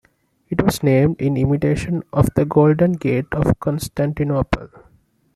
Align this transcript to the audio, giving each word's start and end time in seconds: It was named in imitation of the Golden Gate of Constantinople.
It 0.49 0.63
was 0.63 0.81
named 0.81 1.21
in 1.21 1.37
imitation 1.37 2.01
of 2.11 2.27
the 2.35 2.43
Golden 2.43 2.93
Gate 2.93 3.27
of 3.33 3.59
Constantinople. 3.59 4.69